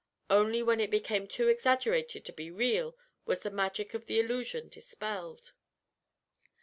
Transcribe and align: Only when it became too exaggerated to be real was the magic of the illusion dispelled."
Only 0.31 0.63
when 0.63 0.79
it 0.79 0.89
became 0.89 1.27
too 1.27 1.47
exaggerated 1.47 2.25
to 2.25 2.33
be 2.33 2.49
real 2.49 2.97
was 3.27 3.41
the 3.41 3.51
magic 3.51 3.93
of 3.93 4.07
the 4.07 4.19
illusion 4.19 4.67
dispelled." 4.67 5.51